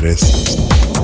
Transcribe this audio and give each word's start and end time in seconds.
desaparece. 0.00 1.03